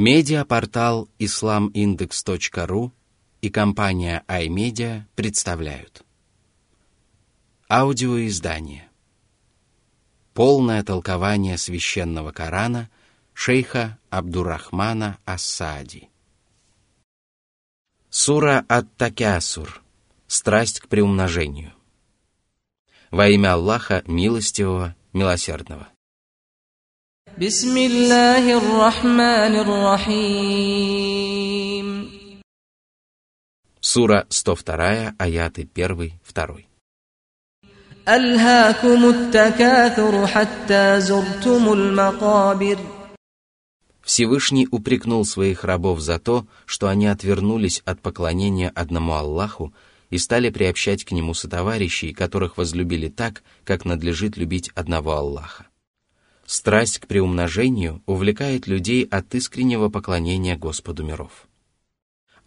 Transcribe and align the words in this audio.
Медиапортал 0.00 1.08
islamindex.ru 1.18 2.92
и 3.40 3.50
компания 3.50 4.24
iMedia 4.28 5.02
представляют. 5.16 6.04
Аудиоиздание. 7.68 8.88
Полное 10.34 10.84
толкование 10.84 11.58
священного 11.58 12.30
Корана 12.30 12.88
шейха 13.34 13.98
Абдурахмана 14.08 15.18
Асади 15.24 16.08
Сура 18.08 18.64
Ат-Такясур. 18.68 19.82
Страсть 20.28 20.78
к 20.78 20.86
приумножению. 20.86 21.72
Во 23.10 23.26
имя 23.26 23.54
Аллаха, 23.54 24.04
милостивого, 24.06 24.94
милосердного. 25.12 25.88
بسم 27.37 27.77
الله 27.77 28.57
الرحمن 28.57 29.55
الرحيم 29.65 30.93
Сура 33.81 34.27
102, 34.29 35.15
аяты 35.17 35.67
1, 35.75 36.11
2. 36.23 36.65
ألهاكم 38.07 39.09
التكاثر 39.09 40.27
حتى 40.27 41.01
زرتم 41.01 41.73
المقابر 41.73 42.77
Всевышний 44.03 44.67
упрекнул 44.69 45.25
своих 45.25 45.63
рабов 45.63 46.01
за 46.01 46.19
то, 46.19 46.45
что 46.67 46.87
они 46.87 47.07
отвернулись 47.07 47.81
от 47.83 47.99
поклонения 47.99 48.69
одному 48.69 49.13
Аллаху 49.13 49.73
и 50.11 50.19
стали 50.19 50.51
приобщать 50.51 51.03
к 51.03 51.11
нему 51.11 51.33
сотоварищей, 51.33 52.13
которых 52.13 52.57
возлюбили 52.57 53.09
так, 53.09 53.41
как 53.63 53.85
надлежит 53.85 54.37
любить 54.37 54.69
одного 54.75 55.13
Аллаха. 55.13 55.65
Страсть 56.48 56.98
к 56.98 57.06
приумножению 57.06 58.02
увлекает 58.06 58.66
людей 58.66 59.04
от 59.04 59.34
искреннего 59.34 59.90
поклонения 59.90 60.56
Господу 60.56 61.04
миров. 61.04 61.46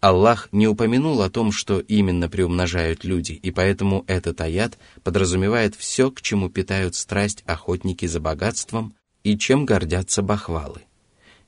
Аллах 0.00 0.48
не 0.50 0.66
упомянул 0.66 1.22
о 1.22 1.30
том, 1.30 1.52
что 1.52 1.78
именно 1.78 2.28
приумножают 2.28 3.04
люди, 3.04 3.34
и 3.34 3.52
поэтому 3.52 4.02
этот 4.08 4.40
аят 4.40 4.76
подразумевает 5.04 5.76
все, 5.76 6.10
к 6.10 6.20
чему 6.20 6.50
питают 6.50 6.96
страсть 6.96 7.44
охотники 7.46 8.06
за 8.06 8.18
богатством 8.18 8.92
и 9.22 9.38
чем 9.38 9.64
гордятся 9.64 10.20
бахвалы. 10.20 10.80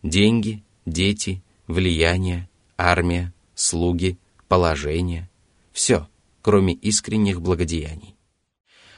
Деньги, 0.05 0.62
дети, 0.87 1.43
влияние, 1.67 2.48
армия, 2.78 3.34
слуги, 3.56 4.17
положение– 4.47 5.28
все, 5.73 6.06
кроме 6.41 6.75
искренних 6.75 7.41
благодеяний. 7.41 8.15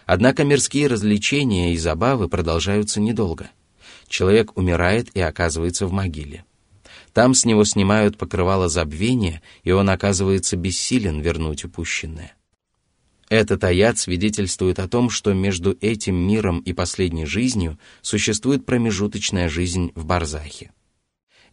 Однако 0.06 0.44
мирские 0.44 0.86
развлечения 0.86 1.74
и 1.74 1.76
забавы 1.76 2.28
продолжаются 2.28 3.00
недолго. 3.00 3.50
Человек 4.08 4.56
умирает 4.56 5.08
и 5.14 5.20
оказывается 5.20 5.86
в 5.86 5.92
могиле. 5.92 6.44
Там 7.12 7.34
с 7.34 7.44
него 7.44 7.64
снимают 7.64 8.18
покрывало 8.18 8.68
забвения, 8.68 9.42
и 9.62 9.70
он 9.72 9.88
оказывается 9.88 10.56
бессилен 10.56 11.20
вернуть 11.20 11.64
упущенное. 11.64 12.36
Этот 13.28 13.64
аят 13.64 13.98
свидетельствует 13.98 14.78
о 14.78 14.88
том, 14.88 15.10
что 15.10 15.32
между 15.32 15.76
этим 15.80 16.14
миром 16.14 16.60
и 16.60 16.72
последней 16.72 17.26
жизнью 17.26 17.78
существует 18.00 18.64
промежуточная 18.64 19.48
жизнь 19.48 19.90
в 19.94 20.04
Барзахе. 20.04 20.70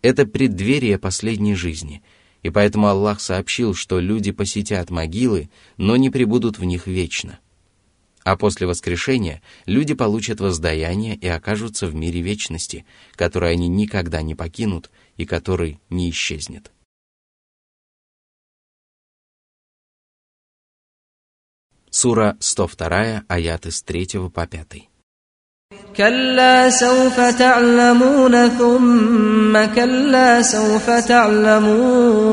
Это 0.01 0.25
преддверие 0.25 0.99
последней 0.99 1.55
жизни, 1.55 2.03
и 2.43 2.49
поэтому 2.49 2.87
Аллах 2.87 3.21
сообщил, 3.21 3.73
что 3.73 3.99
люди 3.99 4.31
посетят 4.31 4.91
могилы, 4.91 5.49
но 5.77 5.95
не 5.95 6.09
пребудут 6.09 6.59
в 6.59 6.63
них 6.63 6.85
вечно. 6.85 7.39
А 8.24 8.36
после 8.36 8.66
воскрешения 8.66 9.42
люди 9.64 9.94
получат 9.94 10.40
воздаяние 10.40 11.16
и 11.16 11.26
окажутся 11.26 11.86
в 11.86 11.94
мире 11.94 12.20
вечности, 12.20 12.84
который 13.14 13.52
они 13.52 13.68
никогда 13.68 14.20
не 14.22 14.34
покинут 14.34 14.90
и 15.16 15.24
который 15.24 15.80
не 15.88 16.10
исчезнет. 16.10 16.70
Сура 21.90 22.36
102, 22.38 23.24
аяты 23.28 23.70
с 23.70 23.82
3 23.82 24.28
по 24.28 24.46
5. 24.46 24.88
كلا 25.96 26.70
سوف 26.70 27.20
تعلمون 27.20 28.48
ثم 28.48 29.64
كلا 29.74 30.42
سوف 30.42 30.90
تعلمون 31.08 32.28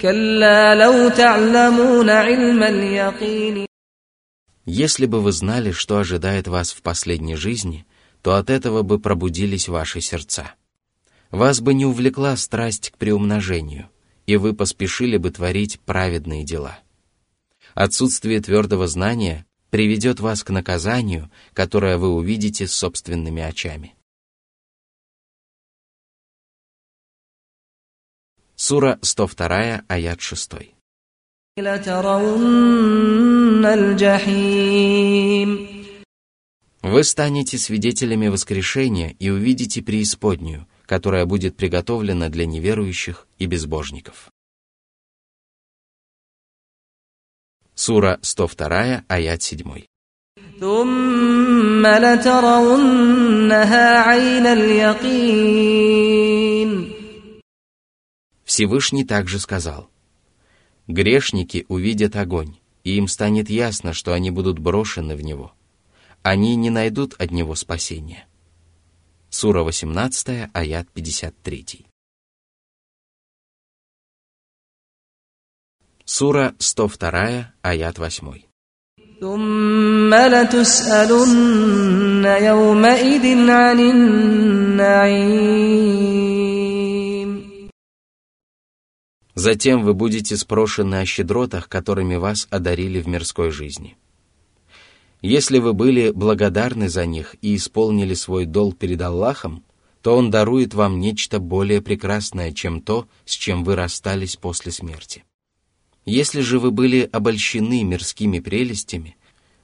كلا 0.00 0.74
لو 0.74 1.08
تعلمون 1.08 2.10
علم 2.10 2.62
اليقين 2.62 3.66
если 4.69 5.05
бы 5.05 5.21
вы 5.21 5.31
знали, 5.31 5.71
что 5.71 5.97
ожидает 5.97 6.49
вас 6.49 6.73
в 6.73 6.81
последней 6.81 7.37
жизни, 7.37 7.87
то 8.21 8.35
от 8.35 8.49
этого 8.49 8.81
бы 8.81 8.99
пробудились 8.99 9.69
ваши 9.69 10.01
сердца. 10.01 10.55
Вас 11.31 11.61
бы 11.61 11.73
не 11.73 11.85
увлекла 11.85 12.35
страсть 12.35 12.89
к 12.89 12.97
приумножению, 12.97 13.89
и 14.25 14.35
вы 14.35 14.53
поспешили 14.53 15.15
бы 15.15 15.31
творить 15.31 15.79
праведные 15.79 16.43
дела. 16.43 16.79
Отсутствие 17.75 18.41
твердого 18.41 18.87
знания 18.87 19.45
приведет 19.69 20.19
вас 20.19 20.43
к 20.43 20.49
наказанию, 20.49 21.31
которое 21.53 21.97
вы 21.97 22.09
увидите 22.09 22.67
собственными 22.67 23.41
очами. 23.41 23.95
Сура 28.55 28.99
102, 29.01 29.83
аят 29.87 30.19
6. 30.19 30.76
Вы 36.83 37.03
станете 37.03 37.57
свидетелями 37.57 38.27
воскрешения 38.27 39.15
и 39.17 39.31
увидите 39.31 39.81
преисподнюю, 39.81 40.67
которая 40.85 41.25
будет 41.25 41.57
приготовлена 41.57 42.29
для 42.29 42.45
неверующих 42.45 43.27
и 43.39 43.47
безбожников. 43.47 44.29
Сура 47.73 48.19
102, 48.21 49.05
аят 49.07 49.41
7. 49.41 49.85
Всевышний 58.45 59.05
также 59.05 59.39
сказал– 59.39 59.89
«Грешники 60.87 61.65
увидят 61.67 62.15
огонь, 62.15 62.57
и 62.83 62.97
им 62.97 63.07
станет 63.07 63.49
ясно, 63.49 63.93
что 63.93 64.13
они 64.13 64.31
будут 64.31 64.59
брошены 64.59 65.15
в 65.15 65.21
него. 65.21 65.53
Они 66.23 66.55
не 66.55 66.69
найдут 66.69 67.13
от 67.19 67.31
него 67.31 67.55
спасения». 67.55 68.27
Сура 69.29 69.63
18, 69.63 70.49
аят 70.53 70.87
53. 70.93 71.85
Сура 76.05 76.55
102, 76.57 77.53
аят 77.61 77.99
8. 77.99 78.47
ثم 79.19 80.13
Затем 89.37 89.83
вы 89.83 89.93
будете 89.93 90.35
спрошены 90.35 90.95
о 90.95 91.05
щедротах, 91.05 91.69
которыми 91.69 92.15
вас 92.15 92.47
одарили 92.49 92.99
в 92.99 93.07
мирской 93.07 93.51
жизни. 93.51 93.95
Если 95.21 95.59
вы 95.59 95.73
были 95.73 96.09
благодарны 96.09 96.89
за 96.89 97.05
них 97.05 97.35
и 97.43 97.55
исполнили 97.55 98.15
свой 98.15 98.45
долг 98.45 98.79
перед 98.79 98.99
Аллахом, 98.99 99.63
то 100.01 100.17
Он 100.17 100.31
дарует 100.31 100.73
вам 100.73 100.99
нечто 100.99 101.37
более 101.37 101.83
прекрасное, 101.83 102.51
чем 102.51 102.81
то, 102.81 103.07
с 103.25 103.33
чем 103.33 103.63
вы 103.63 103.75
расстались 103.75 104.37
после 104.37 104.71
смерти. 104.71 105.23
Если 106.03 106.41
же 106.41 106.57
вы 106.57 106.71
были 106.71 107.07
обольщены 107.11 107.83
мирскими 107.83 108.39
прелестями, 108.39 109.17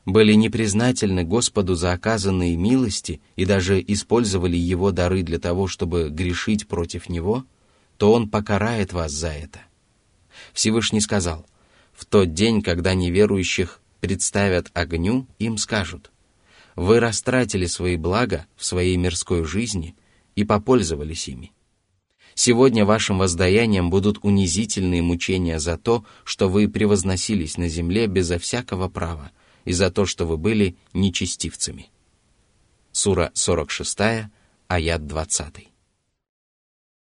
были 0.05 0.33
непризнательны 0.33 1.23
Господу 1.23 1.73
за 1.73 1.93
оказанные 1.93 2.55
милости 2.57 3.21
и 3.35 3.45
даже 3.45 3.83
использовали 3.87 4.55
Его 4.55 4.91
дары 4.91 5.23
для 5.23 5.39
того, 5.39 5.65
чтобы 5.65 6.09
грешить 6.11 6.67
против 6.67 7.09
Него, 7.09 7.45
то 7.97 8.13
Он 8.13 8.29
покарает 8.29 8.93
вас 8.93 9.11
за 9.11 9.29
это. 9.29 9.59
Всевышний 10.53 11.01
сказал, 11.01 11.45
в 11.93 12.05
тот 12.05 12.33
день, 12.33 12.61
когда 12.61 12.93
неверующих 12.93 13.81
представят 13.99 14.69
огню, 14.73 15.27
им 15.39 15.57
скажут, 15.57 16.11
вы 16.75 16.99
растратили 16.99 17.65
свои 17.65 17.97
блага 17.97 18.47
в 18.55 18.65
своей 18.65 18.97
мирской 18.97 19.43
жизни 19.45 19.95
и 20.35 20.43
попользовались 20.43 21.27
ими. 21.27 21.51
Сегодня 22.35 22.83
вашим 22.83 23.19
воздаянием 23.19 23.89
будут 23.89 24.17
унизительные 24.23 25.03
мучения 25.03 25.59
за 25.59 25.77
то, 25.77 26.03
что 26.23 26.49
вы 26.49 26.67
превозносились 26.67 27.57
на 27.57 27.69
земле 27.69 28.07
безо 28.07 28.39
всякого 28.39 28.89
права, 28.89 29.31
и 29.65 29.71
за 29.71 29.91
то, 29.91 30.05
что 30.05 30.25
вы 30.25 30.37
были 30.37 30.75
нечестивцами. 30.93 31.89
Сура 32.91 33.31
46, 33.35 34.29
аят 34.67 35.07
20. 35.07 35.72